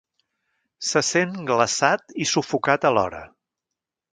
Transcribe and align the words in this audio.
Se 0.91 1.03
sent 1.09 1.35
glaçat 1.49 2.17
i 2.25 2.27
sufocat 2.33 2.89
alhora. 2.91 3.21